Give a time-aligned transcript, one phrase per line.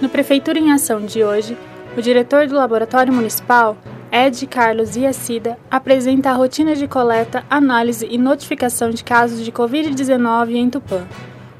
[0.00, 1.56] No Prefeitura em Ação de hoje,
[1.96, 3.76] o diretor do Laboratório Municipal,
[4.10, 10.54] Ed Carlos Iacida, apresenta a rotina de coleta, análise e notificação de casos de Covid-19
[10.54, 11.06] em Tupã.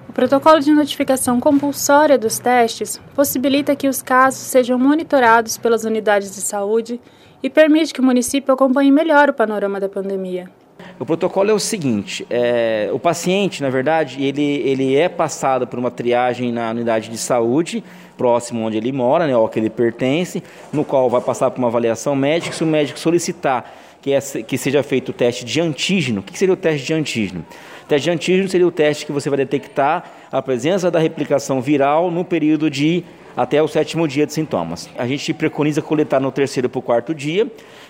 [0.08, 6.34] O protocolo de notificação compulsória dos testes possibilita que os casos sejam monitorados pelas unidades
[6.34, 7.00] de saúde
[7.42, 10.50] e permite que o município acompanhe melhor o panorama da pandemia.
[10.98, 15.78] O protocolo é o seguinte: é, o paciente, na verdade, ele, ele é passado por
[15.78, 17.82] uma triagem na unidade de saúde,
[18.16, 21.68] próximo onde ele mora, né, ao que ele pertence, no qual vai passar por uma
[21.68, 22.54] avaliação médica.
[22.54, 23.72] Se o médico solicitar
[24.02, 26.92] que, é, que seja feito o teste de antígeno, o que seria o teste de
[26.92, 27.44] antígeno?
[27.84, 31.60] O teste de antígeno seria o teste que você vai detectar a presença da replicação
[31.60, 33.04] viral no período de
[33.36, 34.88] até o sétimo dia de sintomas.
[34.96, 37.46] A gente preconiza coletar no terceiro para o quarto dia,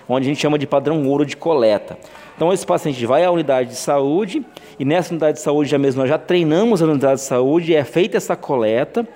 [0.07, 1.97] onde a gente chama de padrão ouro de coleta.
[2.35, 4.43] Então esse paciente vai à unidade de saúde
[4.79, 7.83] e nessa unidade de saúde já mesmo nós já treinamos a unidade de saúde, é
[7.83, 9.07] feita essa coleta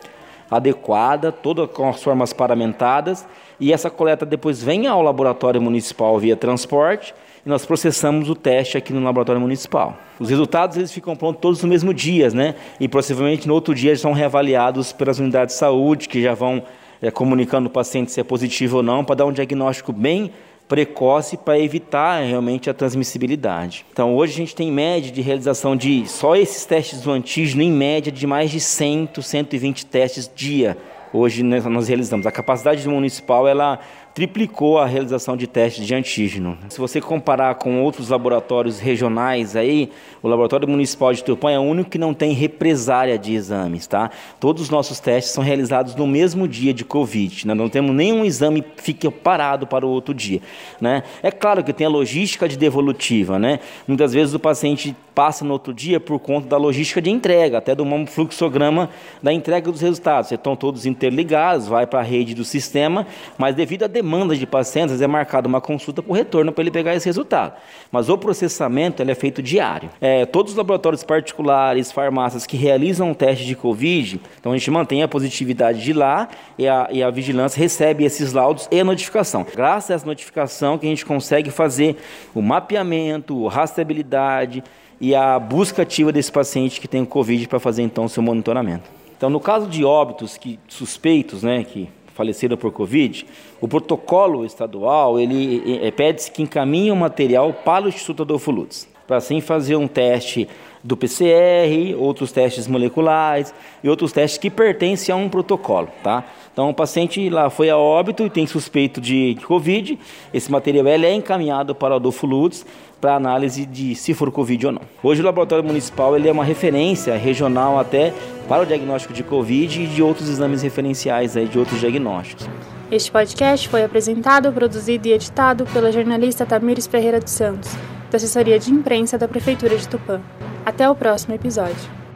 [0.49, 3.25] adequada, toda com as formas paramentadas,
[3.59, 7.13] e essa coleta depois vem ao laboratório municipal via transporte
[7.45, 9.97] e nós processamos o teste aqui no laboratório municipal.
[10.19, 12.55] Os resultados eles ficam prontos todos no mesmo dia, né?
[12.79, 16.61] E possivelmente no outro dia eles são reavaliados pelas unidades de saúde que já vão
[17.01, 20.31] é, comunicando o paciente se é positivo ou não, para dar um diagnóstico bem
[20.67, 23.85] precoce para evitar realmente a transmissibilidade.
[23.91, 27.71] Então, hoje a gente tem média de realização de só esses testes do antígeno, em
[27.71, 30.77] média, de mais de 100, 120 testes dia.
[31.13, 32.27] Hoje nós realizamos.
[32.27, 33.79] A capacidade municipal ela
[34.17, 36.57] triplicou a realização de testes de antígeno.
[36.69, 39.91] Se você comparar com outros laboratórios regionais aí,
[40.23, 44.09] o Laboratório Municipal de Tupã é o único que não tem represária de exames, tá?
[44.39, 47.53] Todos os nossos testes são realizados no mesmo dia de Covid, né?
[47.53, 50.41] não temos nenhum exame que fique parado para o outro dia,
[50.81, 51.03] né?
[51.21, 53.59] É claro que tem a logística de devolutiva, né?
[53.87, 57.73] Muitas vezes o paciente passa no outro dia por conta da logística de entrega, até
[57.73, 58.89] do fluxograma
[59.21, 60.31] da entrega dos resultados.
[60.31, 64.47] Estão todos interligados, vai para a rede do sistema, mas devido à demanda demanda de
[64.47, 67.53] pacientes, é marcada uma consulta por retorno para ele pegar esse resultado.
[67.91, 69.89] Mas o processamento ele é feito diário.
[69.99, 74.71] É, todos os laboratórios particulares, farmácias que realizam um teste de Covid, então a gente
[74.71, 78.83] mantém a positividade de lá e a, e a vigilância recebe esses laudos e a
[78.83, 79.45] notificação.
[79.53, 81.97] Graças a essa notificação que a gente consegue fazer
[82.33, 84.63] o mapeamento, a rastreabilidade
[85.01, 88.23] e a busca ativa desse paciente que tem o Covid para fazer então o seu
[88.23, 88.89] monitoramento.
[89.17, 93.25] Então, no caso de óbitos que suspeitos, né, que faleceram por Covid,
[93.61, 98.89] o protocolo estadual ele é, pede-se que encaminhe o material para o Instituto Adolfo Lutz,
[99.07, 100.47] para assim fazer um teste
[100.83, 103.53] do PCR, outros testes moleculares
[103.83, 106.23] e outros testes que pertencem a um protocolo, tá?
[106.53, 109.97] Então, o paciente lá foi a óbito e tem suspeito de Covid,
[110.33, 112.65] esse material é encaminhado para o Adolfo Lutz
[112.99, 114.81] para análise de se for Covid ou não.
[115.03, 118.13] Hoje o laboratório municipal ele é uma referência regional até
[118.47, 122.49] para o diagnóstico de Covid e de outros exames referenciais aí de outros diagnósticos.
[122.89, 127.69] Este podcast foi apresentado, produzido e editado pela jornalista Tamires Ferreira dos Santos,
[128.09, 130.21] da assessoria de imprensa da Prefeitura de Tupã.
[130.65, 132.06] Até o próximo episódio.